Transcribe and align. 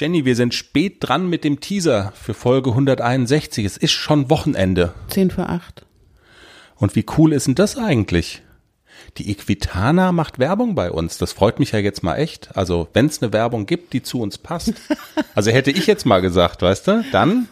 Jenny, 0.00 0.24
wir 0.24 0.36
sind 0.36 0.54
spät 0.54 0.98
dran 1.00 1.28
mit 1.28 1.42
dem 1.42 1.58
Teaser 1.58 2.12
für 2.14 2.32
Folge 2.32 2.70
161. 2.70 3.64
Es 3.64 3.76
ist 3.76 3.90
schon 3.90 4.30
Wochenende. 4.30 4.94
10 5.08 5.32
vor 5.32 5.48
8. 5.48 5.84
Und 6.76 6.94
wie 6.94 7.04
cool 7.16 7.32
ist 7.32 7.48
denn 7.48 7.56
das 7.56 7.76
eigentlich? 7.76 8.42
Die 9.16 9.28
Equitana 9.28 10.12
macht 10.12 10.38
Werbung 10.38 10.76
bei 10.76 10.92
uns. 10.92 11.18
Das 11.18 11.32
freut 11.32 11.58
mich 11.58 11.72
ja 11.72 11.80
jetzt 11.80 12.04
mal 12.04 12.14
echt. 12.14 12.56
Also, 12.56 12.86
wenn 12.92 13.06
es 13.06 13.20
eine 13.20 13.32
Werbung 13.32 13.66
gibt, 13.66 13.92
die 13.92 14.02
zu 14.02 14.20
uns 14.20 14.38
passt. 14.38 14.74
Also 15.34 15.50
hätte 15.52 15.70
ich 15.70 15.86
jetzt 15.86 16.04
mal 16.04 16.20
gesagt, 16.20 16.62
weißt 16.62 16.88
du, 16.88 17.04
dann 17.12 17.48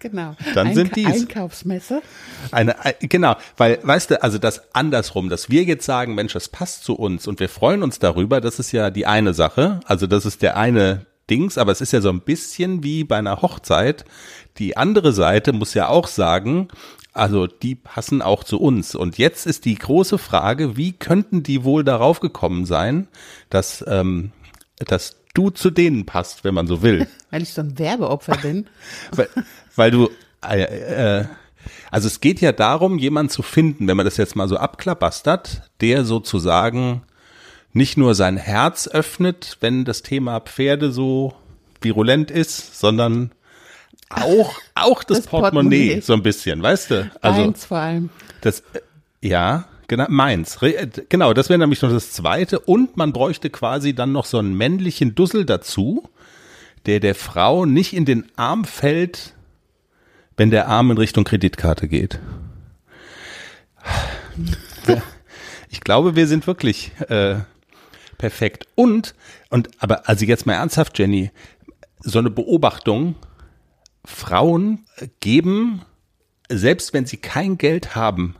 Genau. 0.00 0.34
Dann 0.54 0.74
sind 0.74 0.96
die's. 0.96 1.06
Einkaufsmesse. 1.06 2.02
Eine, 2.50 2.74
genau, 3.00 3.36
weil, 3.56 3.78
weißt 3.82 4.12
du, 4.12 4.22
also 4.22 4.38
das 4.38 4.74
andersrum, 4.74 5.28
dass 5.28 5.50
wir 5.50 5.62
jetzt 5.62 5.84
sagen, 5.84 6.14
Mensch, 6.14 6.32
das 6.32 6.48
passt 6.48 6.84
zu 6.84 6.94
uns 6.94 7.28
und 7.28 7.38
wir 7.38 7.48
freuen 7.48 7.82
uns 7.82 7.98
darüber, 7.98 8.40
das 8.40 8.58
ist 8.58 8.72
ja 8.72 8.90
die 8.90 9.06
eine 9.06 9.34
Sache. 9.34 9.80
Also 9.84 10.06
das 10.06 10.24
ist 10.24 10.42
der 10.42 10.56
eine 10.56 11.06
Dings, 11.30 11.56
aber 11.56 11.72
es 11.72 11.80
ist 11.80 11.92
ja 11.92 12.00
so 12.00 12.10
ein 12.10 12.20
bisschen 12.20 12.82
wie 12.82 13.04
bei 13.04 13.16
einer 13.16 13.40
Hochzeit. 13.42 14.04
Die 14.58 14.76
andere 14.76 15.12
Seite 15.12 15.52
muss 15.52 15.74
ja 15.74 15.88
auch 15.88 16.08
sagen, 16.08 16.68
also 17.12 17.46
die 17.46 17.74
passen 17.74 18.22
auch 18.22 18.44
zu 18.44 18.60
uns. 18.60 18.94
Und 18.94 19.18
jetzt 19.18 19.46
ist 19.46 19.64
die 19.64 19.74
große 19.76 20.18
Frage, 20.18 20.76
wie 20.76 20.92
könnten 20.92 21.42
die 21.42 21.64
wohl 21.64 21.84
darauf 21.84 22.20
gekommen 22.20 22.66
sein, 22.66 23.08
dass, 23.48 23.84
ähm, 23.86 24.32
dass 24.78 25.16
du 25.34 25.50
zu 25.50 25.70
denen 25.70 26.06
passt, 26.06 26.44
wenn 26.44 26.54
man 26.54 26.66
so 26.66 26.82
will. 26.82 27.08
Weil 27.30 27.42
ich 27.42 27.52
so 27.52 27.62
ein 27.62 27.78
Werbeopfer 27.78 28.36
bin. 28.38 28.68
weil, 29.12 29.28
weil 29.76 29.90
du, 29.90 30.10
äh, 30.46 31.20
äh, 31.20 31.24
also 31.90 32.06
es 32.06 32.20
geht 32.20 32.40
ja 32.40 32.52
darum, 32.52 32.98
jemanden 32.98 33.30
zu 33.30 33.42
finden, 33.42 33.86
wenn 33.86 33.96
man 33.96 34.06
das 34.06 34.16
jetzt 34.16 34.36
mal 34.36 34.48
so 34.48 34.56
abklabastert, 34.56 35.70
der 35.80 36.04
sozusagen 36.04 37.02
nicht 37.72 37.96
nur 37.96 38.14
sein 38.14 38.36
Herz 38.36 38.88
öffnet, 38.88 39.56
wenn 39.60 39.84
das 39.84 40.02
Thema 40.02 40.40
Pferde 40.40 40.90
so 40.90 41.34
virulent 41.80 42.30
ist, 42.30 42.78
sondern 42.78 43.30
auch, 44.08 44.58
auch 44.74 45.04
das, 45.04 45.18
Das 45.18 45.26
Portemonnaie, 45.28 45.76
Portemonnaie. 45.78 46.00
so 46.02 46.12
ein 46.14 46.22
bisschen, 46.22 46.62
weißt 46.62 46.90
du? 46.90 47.10
Also 47.20 47.42
Eins 47.42 47.64
vor 47.64 47.78
allem. 47.78 48.10
das, 48.40 48.60
äh, 48.72 48.80
ja, 49.20 49.66
genau, 49.86 50.06
meins. 50.08 50.60
Äh, 50.62 50.88
Genau, 51.08 51.32
das 51.32 51.48
wäre 51.48 51.58
nämlich 51.60 51.80
noch 51.82 51.90
das 51.90 52.10
zweite. 52.12 52.58
Und 52.58 52.96
man 52.96 53.12
bräuchte 53.12 53.50
quasi 53.50 53.94
dann 53.94 54.10
noch 54.12 54.24
so 54.24 54.38
einen 54.38 54.54
männlichen 54.56 55.14
Dussel 55.14 55.44
dazu, 55.44 56.08
der 56.86 56.98
der 56.98 57.14
Frau 57.14 57.66
nicht 57.66 57.92
in 57.92 58.04
den 58.04 58.26
Arm 58.36 58.64
fällt, 58.64 59.34
wenn 60.36 60.50
der 60.50 60.66
Arm 60.68 60.90
in 60.90 60.98
Richtung 60.98 61.24
Kreditkarte 61.24 61.86
geht. 61.88 62.18
Ich 65.72 65.80
glaube, 65.82 66.16
wir 66.16 66.26
sind 66.26 66.48
wirklich 66.48 66.90
äh, 67.08 67.36
perfekt. 68.20 68.66
Und, 68.74 69.14
und, 69.48 69.70
aber 69.78 70.08
also 70.08 70.26
jetzt 70.26 70.46
mal 70.46 70.52
ernsthaft, 70.52 70.98
Jenny, 70.98 71.30
so 72.00 72.18
eine 72.18 72.30
Beobachtung, 72.30 73.16
Frauen 74.04 74.84
geben, 75.20 75.82
selbst 76.48 76.92
wenn 76.92 77.06
sie 77.06 77.16
kein 77.16 77.56
Geld 77.56 77.96
haben, 77.96 78.36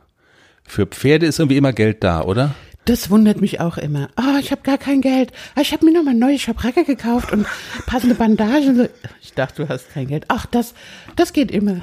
für 0.65 0.87
Pferde 0.87 1.27
ist 1.27 1.39
irgendwie 1.39 1.57
immer 1.57 1.73
Geld 1.73 2.05
da, 2.05 2.23
oder? 2.23 2.55
Das 2.85 3.11
wundert 3.11 3.41
mich 3.41 3.61
auch 3.61 3.79
immer. 3.79 4.11
Ah, 4.17 4.39
ich 4.39 4.53
habe 4.53 4.63
gar 4.63 4.79
kein 4.79 5.01
Geld. 5.01 5.33
Ah, 5.55 5.61
ich 5.63 5.73
habe 5.73 5.85
mir 5.87 5.93
noch 5.93 6.03
mal 6.03 6.15
neue 6.15 6.39
Schabracke 6.39 6.85
gekauft 6.85 7.33
und 7.33 7.47
passende 7.87 8.15
Bandagen. 8.15 8.89
Ich 9.23 9.33
dachte, 9.33 9.63
du 9.63 9.69
hast 9.69 9.91
kein 9.91 10.09
Geld. 10.09 10.27
Ach, 10.29 10.45
das, 10.47 10.75
das 11.17 11.33
geht 11.33 11.51
immer. 11.51 11.81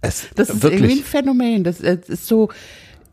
Es, 0.00 0.28
Das 0.34 0.50
ist 0.50 0.62
irgendwie 0.62 0.98
ein 0.98 1.04
Phänomen. 1.04 1.64
Das 1.64 1.80
äh, 1.80 1.98
ist 2.06 2.26
so, 2.26 2.50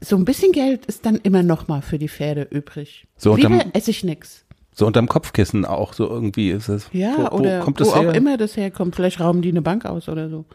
so 0.01 0.15
ein 0.15 0.25
bisschen 0.25 0.51
Geld 0.51 0.85
ist 0.87 1.05
dann 1.05 1.15
immer 1.17 1.43
noch 1.43 1.67
mal 1.67 1.81
für 1.81 1.99
die 1.99 2.09
Pferde 2.09 2.47
übrig. 2.49 3.07
So, 3.17 3.37
dann- 3.37 3.71
esse 3.73 3.91
ich 3.91 4.03
nix. 4.03 4.45
so 4.73 4.87
unterm 4.87 5.07
Kopfkissen 5.07 5.63
auch 5.65 5.93
so 5.93 6.07
irgendwie 6.09 6.49
ist 6.49 6.69
es. 6.69 6.89
Ja, 6.91 7.13
wo, 7.17 7.37
wo 7.37 7.39
oder 7.41 7.59
kommt 7.59 7.79
wo 7.79 7.83
das 7.85 7.93
auch 7.93 8.03
her? 8.03 8.15
immer 8.15 8.37
das 8.37 8.57
herkommt. 8.57 8.95
Vielleicht 8.95 9.19
rauben 9.19 9.41
die 9.41 9.49
eine 9.49 9.61
Bank 9.61 9.85
aus 9.85 10.09
oder 10.09 10.29
so. 10.29 10.45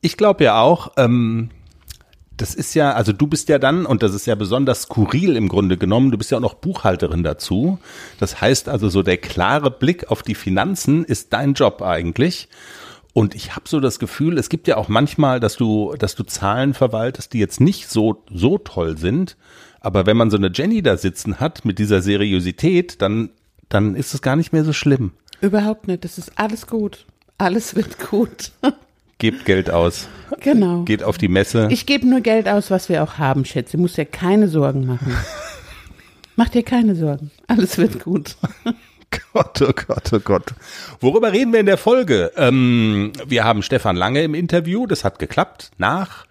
Ich 0.00 0.16
glaube 0.16 0.44
ja 0.44 0.60
auch, 0.60 0.92
ähm, 0.96 1.50
das 2.36 2.54
ist 2.54 2.74
ja, 2.74 2.92
also 2.92 3.12
du 3.12 3.26
bist 3.26 3.48
ja 3.48 3.58
dann, 3.58 3.84
und 3.86 4.02
das 4.02 4.14
ist 4.14 4.26
ja 4.26 4.34
besonders 4.36 4.82
skurril 4.82 5.34
im 5.36 5.48
Grunde 5.48 5.76
genommen, 5.76 6.10
du 6.12 6.18
bist 6.18 6.30
ja 6.30 6.36
auch 6.38 6.42
noch 6.42 6.54
Buchhalterin 6.54 7.22
dazu. 7.24 7.78
Das 8.20 8.40
heißt 8.40 8.68
also, 8.68 8.88
so 8.88 9.02
der 9.02 9.16
klare 9.16 9.70
Blick 9.72 10.10
auf 10.10 10.22
die 10.22 10.34
Finanzen 10.36 11.04
ist 11.04 11.32
dein 11.32 11.54
Job 11.54 11.82
eigentlich. 11.82 12.48
Und 13.12 13.34
ich 13.34 13.56
habe 13.56 13.68
so 13.68 13.80
das 13.80 13.98
Gefühl, 13.98 14.38
es 14.38 14.48
gibt 14.48 14.68
ja 14.68 14.76
auch 14.76 14.88
manchmal, 14.88 15.40
dass 15.40 15.56
du, 15.56 15.94
dass 15.98 16.14
du 16.14 16.24
Zahlen 16.24 16.74
verwaltest, 16.74 17.32
die 17.32 17.38
jetzt 17.38 17.60
nicht 17.60 17.88
so, 17.88 18.22
so 18.32 18.58
toll 18.58 18.96
sind. 18.96 19.36
Aber 19.80 20.06
wenn 20.06 20.16
man 20.16 20.30
so 20.30 20.36
eine 20.36 20.50
Jenny 20.52 20.82
da 20.82 20.96
sitzen 20.96 21.40
hat 21.40 21.64
mit 21.64 21.78
dieser 21.78 22.02
Seriosität, 22.02 23.00
dann, 23.02 23.30
dann 23.68 23.94
ist 23.94 24.14
es 24.14 24.22
gar 24.22 24.36
nicht 24.36 24.52
mehr 24.52 24.64
so 24.64 24.72
schlimm. 24.72 25.12
Überhaupt 25.40 25.88
nicht. 25.88 26.04
Das 26.04 26.18
ist 26.18 26.32
alles 26.36 26.66
gut. 26.66 27.06
Alles 27.38 27.74
wird 27.76 27.98
gut. 27.98 28.52
Gebt 29.18 29.44
Geld 29.46 29.68
aus, 29.68 30.06
genau. 30.38 30.84
geht 30.84 31.02
auf 31.02 31.18
die 31.18 31.26
Messe. 31.26 31.66
Ich 31.72 31.86
gebe 31.86 32.06
nur 32.06 32.20
Geld 32.20 32.48
aus, 32.48 32.70
was 32.70 32.88
wir 32.88 33.02
auch 33.02 33.18
haben, 33.18 33.44
Schätze. 33.44 33.76
Du 33.76 33.82
musst 33.82 33.96
dir 33.96 34.04
keine 34.04 34.46
Sorgen 34.46 34.86
machen. 34.86 35.12
Mach 36.36 36.48
dir 36.48 36.62
keine 36.62 36.94
Sorgen. 36.94 37.32
Alles 37.48 37.78
wird 37.78 38.04
gut. 38.04 38.36
Gott, 39.38 39.62
oh 39.62 39.72
Gott, 39.86 40.12
oh 40.12 40.18
Gott. 40.18 40.54
Worüber 40.98 41.32
reden 41.32 41.52
wir 41.52 41.60
in 41.60 41.66
der 41.66 41.78
Folge? 41.78 42.32
Ähm, 42.36 43.12
wir 43.24 43.44
haben 43.44 43.62
Stefan 43.62 43.94
Lange 43.94 44.24
im 44.24 44.34
Interview, 44.34 44.84
das 44.84 45.04
hat 45.04 45.20
geklappt, 45.20 45.70
nach 45.78 46.26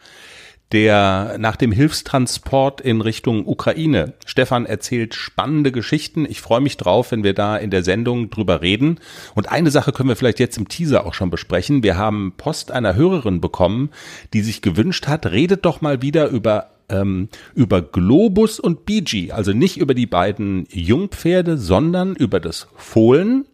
der, 0.73 1.37
nach 1.39 1.55
dem 1.55 1.71
Hilfstransport 1.71 2.81
in 2.81 2.99
Richtung 2.99 3.47
Ukraine. 3.47 4.11
Stefan 4.25 4.65
erzählt 4.65 5.15
spannende 5.15 5.71
Geschichten. 5.71 6.25
Ich 6.29 6.41
freue 6.41 6.59
mich 6.59 6.75
drauf, 6.75 7.11
wenn 7.11 7.23
wir 7.23 7.33
da 7.33 7.55
in 7.55 7.71
der 7.71 7.85
Sendung 7.85 8.29
drüber 8.29 8.61
reden. 8.61 8.99
Und 9.35 9.49
eine 9.49 9.71
Sache 9.71 9.93
können 9.93 10.09
wir 10.09 10.17
vielleicht 10.17 10.41
jetzt 10.41 10.57
im 10.57 10.67
Teaser 10.67 11.05
auch 11.05 11.13
schon 11.13 11.29
besprechen. 11.29 11.83
Wir 11.83 11.95
haben 11.95 12.33
Post 12.35 12.71
einer 12.71 12.95
Hörerin 12.95 13.39
bekommen, 13.39 13.91
die 14.33 14.41
sich 14.41 14.61
gewünscht 14.61 15.07
hat, 15.07 15.27
redet 15.27 15.63
doch 15.63 15.79
mal 15.79 16.01
wieder 16.01 16.27
über 16.27 16.71
ähm, 16.89 17.29
über 17.53 17.81
Globus 17.81 18.59
und 18.59 18.85
BG, 18.85 19.31
also 19.31 19.51
nicht 19.51 19.77
über 19.77 19.93
die 19.93 20.05
beiden 20.05 20.67
Jungpferde, 20.69 21.57
sondern 21.57 22.15
über 22.15 22.39
das 22.39 22.67
Fohlen, 22.75 23.45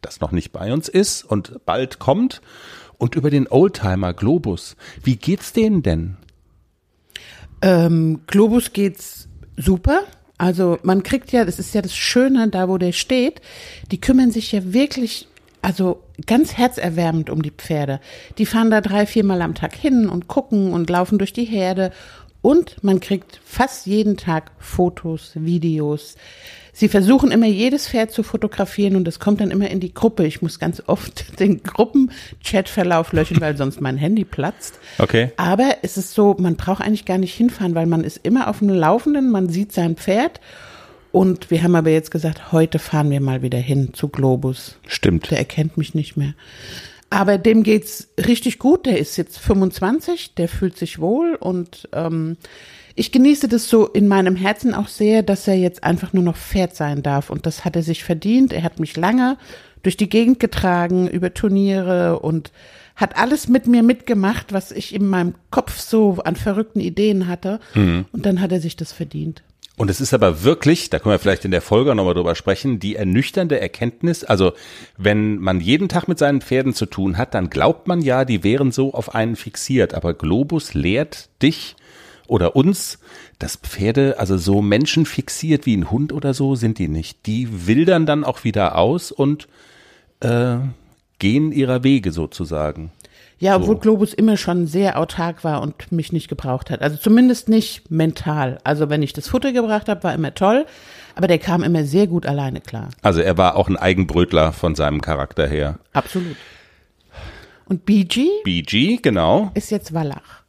das 0.00 0.20
noch 0.20 0.32
nicht 0.32 0.52
bei 0.52 0.72
uns 0.72 0.88
ist 0.88 1.24
und 1.24 1.64
bald 1.64 1.98
kommt, 1.98 2.40
und 2.98 3.14
über 3.14 3.30
den 3.30 3.48
Oldtimer 3.48 4.12
Globus. 4.12 4.76
Wie 5.02 5.16
geht's 5.16 5.52
denen 5.52 5.82
denn? 5.82 6.16
Ähm, 7.62 8.20
Globus 8.26 8.72
geht's 8.72 9.28
super. 9.56 10.00
Also 10.36 10.78
man 10.82 11.02
kriegt 11.02 11.32
ja, 11.32 11.44
das 11.44 11.58
ist 11.58 11.74
ja 11.74 11.82
das 11.82 11.96
Schöne, 11.96 12.48
da 12.48 12.68
wo 12.68 12.78
der 12.78 12.92
steht, 12.92 13.40
die 13.90 14.00
kümmern 14.00 14.30
sich 14.30 14.52
ja 14.52 14.72
wirklich, 14.72 15.26
also 15.62 16.02
ganz 16.26 16.52
herzerwärmend 16.52 17.30
um 17.30 17.42
die 17.42 17.50
Pferde. 17.50 18.00
Die 18.38 18.46
fahren 18.46 18.70
da 18.70 18.80
drei, 18.80 19.06
viermal 19.06 19.42
am 19.42 19.54
Tag 19.54 19.74
hin 19.74 20.08
und 20.08 20.28
gucken 20.28 20.72
und 20.72 20.90
laufen 20.90 21.18
durch 21.18 21.32
die 21.32 21.44
Herde. 21.44 21.92
Und 22.40 22.82
man 22.84 23.00
kriegt 23.00 23.40
fast 23.44 23.86
jeden 23.86 24.16
Tag 24.16 24.52
Fotos, 24.58 25.32
Videos. 25.34 26.16
Sie 26.72 26.88
versuchen 26.88 27.32
immer 27.32 27.46
jedes 27.46 27.88
Pferd 27.88 28.12
zu 28.12 28.22
fotografieren 28.22 28.94
und 28.94 29.04
das 29.04 29.18
kommt 29.18 29.40
dann 29.40 29.50
immer 29.50 29.68
in 29.68 29.80
die 29.80 29.92
Gruppe. 29.92 30.24
Ich 30.24 30.42
muss 30.42 30.60
ganz 30.60 30.80
oft 30.86 31.40
den 31.40 31.64
Gruppenchatverlauf 31.64 33.12
löschen, 33.12 33.40
weil 33.40 33.56
sonst 33.56 33.80
mein 33.80 33.96
Handy 33.96 34.24
platzt. 34.24 34.78
Okay. 34.98 35.32
Aber 35.36 35.78
es 35.82 35.96
ist 35.96 36.14
so, 36.14 36.36
man 36.38 36.54
braucht 36.54 36.80
eigentlich 36.80 37.04
gar 37.04 37.18
nicht 37.18 37.34
hinfahren, 37.34 37.74
weil 37.74 37.86
man 37.86 38.04
ist 38.04 38.20
immer 38.22 38.46
auf 38.46 38.60
dem 38.60 38.68
Laufenden, 38.68 39.30
man 39.30 39.48
sieht 39.48 39.72
sein 39.72 39.96
Pferd. 39.96 40.40
Und 41.10 41.50
wir 41.50 41.64
haben 41.64 41.74
aber 41.74 41.90
jetzt 41.90 42.12
gesagt, 42.12 42.52
heute 42.52 42.78
fahren 42.78 43.10
wir 43.10 43.20
mal 43.20 43.42
wieder 43.42 43.58
hin 43.58 43.92
zu 43.92 44.08
Globus. 44.08 44.76
Stimmt. 44.86 45.30
Der 45.32 45.38
erkennt 45.38 45.78
mich 45.78 45.94
nicht 45.94 46.16
mehr. 46.16 46.34
Aber 47.10 47.38
dem 47.38 47.62
geht's 47.62 48.08
richtig 48.18 48.58
gut. 48.58 48.86
Der 48.86 48.98
ist 48.98 49.16
jetzt 49.16 49.38
25, 49.38 50.34
der 50.34 50.48
fühlt 50.48 50.76
sich 50.76 50.98
wohl 50.98 51.34
und 51.34 51.88
ähm, 51.92 52.36
ich 52.94 53.12
genieße 53.12 53.46
das 53.46 53.68
so 53.68 53.86
in 53.86 54.08
meinem 54.08 54.34
Herzen 54.34 54.74
auch 54.74 54.88
sehr, 54.88 55.22
dass 55.22 55.46
er 55.46 55.54
jetzt 55.54 55.84
einfach 55.84 56.12
nur 56.12 56.24
noch 56.24 56.36
Pferd 56.36 56.74
sein 56.74 57.02
darf. 57.02 57.30
Und 57.30 57.46
das 57.46 57.64
hat 57.64 57.76
er 57.76 57.82
sich 57.82 58.02
verdient. 58.02 58.52
Er 58.52 58.64
hat 58.64 58.80
mich 58.80 58.96
lange 58.96 59.38
durch 59.84 59.96
die 59.96 60.08
Gegend 60.08 60.40
getragen, 60.40 61.08
über 61.08 61.32
Turniere 61.32 62.18
und 62.18 62.50
hat 62.96 63.16
alles 63.16 63.46
mit 63.46 63.68
mir 63.68 63.84
mitgemacht, 63.84 64.52
was 64.52 64.72
ich 64.72 64.92
in 64.92 65.06
meinem 65.06 65.36
Kopf 65.52 65.78
so 65.78 66.18
an 66.24 66.34
verrückten 66.34 66.80
Ideen 66.80 67.28
hatte. 67.28 67.60
Und 68.12 68.26
dann 68.26 68.40
hat 68.40 68.50
er 68.50 68.60
sich 68.60 68.74
das 68.74 68.92
verdient. 68.92 69.44
Und 69.78 69.90
es 69.90 70.00
ist 70.00 70.12
aber 70.12 70.42
wirklich, 70.42 70.90
da 70.90 70.98
können 70.98 71.14
wir 71.14 71.20
vielleicht 71.20 71.44
in 71.44 71.52
der 71.52 71.62
Folge 71.62 71.94
nochmal 71.94 72.14
drüber 72.14 72.34
sprechen, 72.34 72.80
die 72.80 72.96
ernüchternde 72.96 73.60
Erkenntnis, 73.60 74.24
also 74.24 74.52
wenn 74.96 75.38
man 75.38 75.60
jeden 75.60 75.88
Tag 75.88 76.08
mit 76.08 76.18
seinen 76.18 76.40
Pferden 76.40 76.74
zu 76.74 76.84
tun 76.86 77.16
hat, 77.16 77.32
dann 77.32 77.48
glaubt 77.48 77.86
man 77.86 78.02
ja, 78.02 78.24
die 78.24 78.42
wären 78.42 78.72
so 78.72 78.92
auf 78.92 79.14
einen 79.14 79.36
fixiert. 79.36 79.94
Aber 79.94 80.14
Globus 80.14 80.74
lehrt 80.74 81.28
dich 81.42 81.76
oder 82.26 82.56
uns, 82.56 82.98
dass 83.38 83.54
Pferde, 83.54 84.16
also 84.18 84.36
so 84.36 84.62
Menschen 84.62 85.06
fixiert 85.06 85.64
wie 85.64 85.76
ein 85.76 85.92
Hund 85.92 86.12
oder 86.12 86.34
so, 86.34 86.56
sind 86.56 86.78
die 86.80 86.88
nicht. 86.88 87.26
Die 87.26 87.68
wildern 87.68 88.04
dann 88.04 88.24
auch 88.24 88.42
wieder 88.42 88.76
aus 88.76 89.12
und 89.12 89.46
äh, 90.18 90.56
gehen 91.20 91.52
ihrer 91.52 91.84
Wege 91.84 92.10
sozusagen. 92.10 92.90
Ja, 93.40 93.56
obwohl 93.56 93.78
Globus 93.78 94.12
immer 94.14 94.36
schon 94.36 94.66
sehr 94.66 94.98
autark 94.98 95.44
war 95.44 95.62
und 95.62 95.92
mich 95.92 96.12
nicht 96.12 96.28
gebraucht 96.28 96.70
hat. 96.70 96.82
Also 96.82 96.96
zumindest 96.96 97.48
nicht 97.48 97.88
mental. 97.90 98.58
Also 98.64 98.90
wenn 98.90 99.02
ich 99.02 99.12
das 99.12 99.28
Futter 99.28 99.52
gebracht 99.52 99.88
habe, 99.88 100.02
war 100.02 100.12
immer 100.12 100.34
toll. 100.34 100.66
Aber 101.14 101.28
der 101.28 101.38
kam 101.38 101.62
immer 101.62 101.84
sehr 101.84 102.06
gut 102.06 102.26
alleine 102.26 102.60
klar. 102.60 102.88
Also 103.02 103.20
er 103.20 103.38
war 103.38 103.56
auch 103.56 103.68
ein 103.68 103.76
Eigenbrötler 103.76 104.52
von 104.52 104.74
seinem 104.74 105.00
Charakter 105.00 105.46
her. 105.46 105.78
Absolut. 105.92 106.36
Und 107.66 107.84
BG 107.84 108.28
BG, 108.44 108.98
genau. 109.02 109.50
ist 109.54 109.70
jetzt 109.70 109.94
Wallach. 109.94 110.42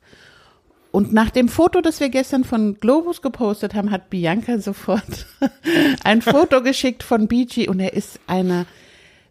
Und 0.91 1.13
nach 1.13 1.29
dem 1.29 1.49
Foto, 1.49 1.81
das 1.81 1.99
wir 1.99 2.09
gestern 2.09 2.43
von 2.43 2.79
Globus 2.79 3.21
gepostet 3.21 3.75
haben, 3.75 3.91
hat 3.91 4.09
Bianca 4.09 4.57
sofort 4.57 5.27
ein 6.03 6.21
Foto 6.21 6.63
geschickt 6.63 7.03
von 7.03 7.27
BG 7.27 7.67
und 7.67 7.79
er 7.79 7.93
ist 7.93 8.19
eine 8.25 8.65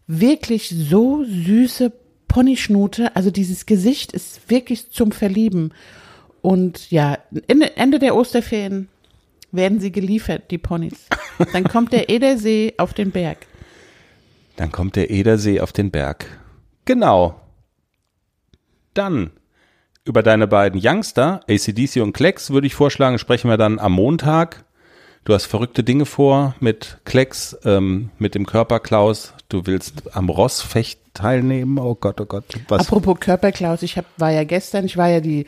wirklich 0.07 0.69
so 0.69 1.23
süße 1.25 1.91
Ponyschnute. 2.29 3.13
Also 3.17 3.29
dieses 3.29 3.65
Gesicht 3.65 4.13
ist 4.13 4.49
wirklich 4.49 4.91
zum 4.91 5.11
Verlieben. 5.11 5.73
Und 6.41 6.89
ja, 6.89 7.17
Ende, 7.47 7.99
der 7.99 8.15
Osterferien 8.15 8.87
werden 9.51 9.81
sie 9.81 9.91
geliefert, 9.91 10.43
die 10.51 10.57
Ponys. 10.57 11.07
Dann 11.51 11.65
kommt 11.65 11.91
der 11.91 12.09
Edersee 12.09 12.75
auf 12.77 12.93
den 12.93 13.11
Berg. 13.11 13.45
Dann 14.55 14.71
kommt 14.71 14.95
der 14.95 15.09
Edersee 15.09 15.59
auf 15.59 15.73
den 15.73 15.91
Berg. 15.91 16.25
Genau. 16.85 17.41
Dann 18.93 19.31
über 20.05 20.23
deine 20.23 20.47
beiden 20.47 20.81
Youngster, 20.83 21.41
ACDC 21.49 21.97
und 22.01 22.13
Klecks, 22.13 22.51
würde 22.51 22.67
ich 22.67 22.75
vorschlagen, 22.75 23.19
sprechen 23.19 23.49
wir 23.49 23.57
dann 23.57 23.79
am 23.79 23.93
Montag. 23.93 24.65
Du 25.25 25.33
hast 25.33 25.45
verrückte 25.45 25.83
Dinge 25.83 26.05
vor 26.05 26.55
mit 26.59 26.99
Klecks, 27.05 27.57
ähm, 27.63 28.09
mit 28.17 28.35
dem 28.35 28.45
Körperklaus. 28.45 29.33
Du 29.49 29.65
willst 29.65 30.15
am 30.15 30.29
Rossfecht 30.29 30.99
teilnehmen. 31.15 31.79
Oh 31.79 31.95
Gott, 31.95 32.21
oh 32.21 32.25
Gott. 32.25 32.45
Was? 32.67 32.81
Apropos 32.81 33.19
Körperklaus, 33.19 33.81
ich 33.81 33.97
hab, 33.97 34.05
war 34.17 34.31
ja 34.31 34.43
gestern, 34.43 34.85
ich 34.85 34.95
war 34.95 35.09
ja 35.09 35.21
die 35.21 35.47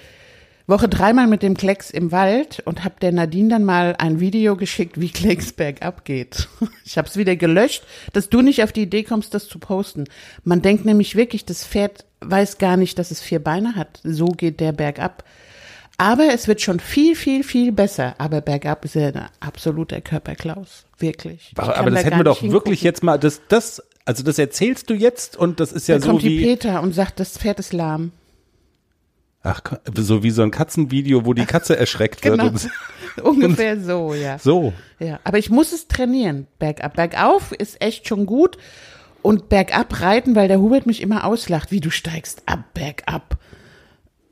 Woche 0.65 0.89
dreimal 0.89 1.27
mit 1.27 1.43
dem 1.43 1.55
Klecks 1.55 1.91
im 1.91 2.11
Wald 2.11 2.63
und 2.65 2.83
hab 2.83 2.99
der 2.99 3.11
Nadine 3.11 3.49
dann 3.49 3.63
mal 3.63 3.95
ein 3.99 4.19
Video 4.19 4.55
geschickt, 4.55 4.99
wie 4.99 5.09
Klecks 5.09 5.53
bergab 5.53 6.03
geht. 6.03 6.47
Ich 6.83 6.97
hab's 6.97 7.15
wieder 7.15 7.35
gelöscht, 7.35 7.83
dass 8.11 8.29
du 8.29 8.41
nicht 8.41 8.63
auf 8.63 8.71
die 8.73 8.81
Idee 8.81 9.03
kommst, 9.03 9.33
das 9.33 9.47
zu 9.47 9.59
posten. 9.59 10.05
Man 10.43 10.61
denkt 10.61 10.83
nämlich 10.83 11.15
wirklich, 11.15 11.45
das 11.45 11.65
Pferd 11.65 12.05
weiß 12.21 12.57
gar 12.57 12.75
nicht, 12.77 12.99
dass 12.99 13.11
es 13.11 13.21
vier 13.21 13.41
Beine 13.41 13.75
hat. 13.75 14.01
So 14.03 14.25
geht 14.25 14.59
der 14.59 14.73
bergab. 14.73 15.23
Aber 15.97 16.33
es 16.33 16.47
wird 16.47 16.61
schon 16.61 16.79
viel, 16.79 17.15
viel, 17.15 17.43
viel 17.43 17.71
besser. 17.71 18.15
Aber 18.17 18.41
bergab 18.41 18.83
ist 18.83 18.95
er 18.95 19.15
ein 19.15 19.29
absoluter 19.39 20.01
Körperklaus. 20.01 20.85
Wirklich. 20.97 21.51
Ich 21.51 21.59
aber 21.59 21.77
aber 21.77 21.91
da 21.91 21.95
das 21.97 22.05
hätten 22.05 22.09
gar 22.11 22.19
wir 22.19 22.23
doch 22.23 22.41
nicht 22.41 22.51
wirklich 22.51 22.79
hingucken. 22.79 22.87
jetzt 22.87 23.03
mal, 23.03 23.19
das, 23.19 23.41
das, 23.47 23.83
also 24.05 24.23
das 24.23 24.39
erzählst 24.39 24.89
du 24.89 24.93
jetzt 24.93 25.37
und 25.37 25.59
das 25.59 25.71
ist 25.71 25.87
ja 25.87 25.95
Da 25.95 26.01
so 26.01 26.09
kommt 26.11 26.23
die 26.23 26.39
wie, 26.39 26.43
Peter 26.43 26.81
und 26.81 26.93
sagt, 26.93 27.19
das 27.19 27.37
Pferd 27.37 27.59
ist 27.59 27.73
lahm. 27.73 28.11
ach, 29.43 29.61
so 29.95 30.23
wie 30.23 30.31
so 30.31 30.41
ein 30.41 30.51
Katzenvideo, 30.51 31.25
wo 31.25 31.33
die 31.33 31.45
Katze 31.45 31.77
erschreckt 31.77 32.23
wird. 32.23 32.39
Genau. 32.39 32.51
Und 32.51 32.69
Ungefähr 33.23 33.79
so, 33.79 34.13
ja. 34.13 34.39
so. 34.39 34.73
Ja, 34.99 35.19
aber 35.23 35.37
ich 35.37 35.49
muss 35.49 35.73
es 35.73 35.87
trainieren. 35.87 36.47
Bergab. 36.59 36.95
Bergauf 36.95 37.51
ist 37.51 37.81
echt 37.81 38.07
schon 38.07 38.25
gut. 38.25 38.57
Und 39.21 39.49
bergab 39.49 40.01
reiten, 40.01 40.35
weil 40.35 40.47
der 40.47 40.59
Hubert 40.59 40.87
mich 40.87 41.01
immer 41.01 41.25
auslacht, 41.25 41.71
wie 41.71 41.79
du 41.79 41.91
steigst 41.91 42.43
ab, 42.47 42.73
bergab. 42.73 43.37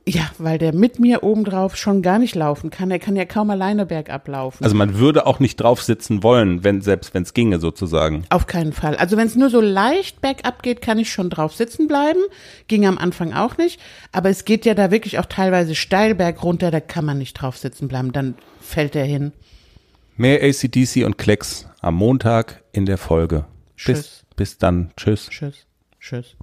Ja, 0.09 0.31
weil 0.39 0.57
der 0.57 0.73
mit 0.73 0.99
mir 0.99 1.23
obendrauf 1.23 1.75
schon 1.75 2.01
gar 2.01 2.17
nicht 2.17 2.33
laufen 2.33 2.71
kann. 2.71 2.89
Er 2.89 2.97
kann 2.97 3.15
ja 3.15 3.25
kaum 3.25 3.51
alleine 3.51 3.85
bergab 3.85 4.27
laufen. 4.27 4.63
Also 4.63 4.75
man 4.75 4.97
würde 4.97 5.27
auch 5.27 5.39
nicht 5.39 5.57
drauf 5.57 5.83
sitzen 5.83 6.23
wollen, 6.23 6.63
wenn, 6.63 6.81
selbst 6.81 7.13
wenn 7.13 7.23
es 7.23 7.35
ginge 7.35 7.59
sozusagen. 7.59 8.25
Auf 8.29 8.47
keinen 8.47 8.73
Fall. 8.73 8.95
Also 8.95 9.17
wenn 9.17 9.27
es 9.27 9.35
nur 9.35 9.51
so 9.51 9.61
leicht 9.61 10.19
bergab 10.19 10.63
geht, 10.63 10.81
kann 10.81 10.97
ich 10.97 11.11
schon 11.11 11.29
drauf 11.29 11.53
sitzen 11.53 11.87
bleiben. 11.87 12.19
Ging 12.67 12.87
am 12.87 12.97
Anfang 12.97 13.33
auch 13.33 13.57
nicht. 13.57 13.79
Aber 14.11 14.29
es 14.29 14.45
geht 14.45 14.65
ja 14.65 14.73
da 14.73 14.89
wirklich 14.89 15.19
auch 15.19 15.27
teilweise 15.27 15.75
steil 15.75 16.15
berg 16.15 16.43
runter, 16.43 16.71
da 16.71 16.79
kann 16.79 17.05
man 17.05 17.19
nicht 17.19 17.35
drauf 17.35 17.57
sitzen 17.57 17.87
bleiben. 17.87 18.11
Dann 18.11 18.33
fällt 18.59 18.95
er 18.95 19.05
hin. 19.05 19.31
Mehr 20.17 20.41
ACDC 20.41 21.05
und 21.05 21.19
Klecks 21.19 21.67
am 21.81 21.95
Montag 21.95 22.63
in 22.71 22.87
der 22.87 22.97
Folge. 22.97 23.45
Bis, 23.75 23.85
Tschüss. 23.85 24.25
bis 24.35 24.57
dann. 24.57 24.91
Tschüss. 24.97 25.29
Tschüss. 25.29 25.67
Tschüss. 25.99 26.35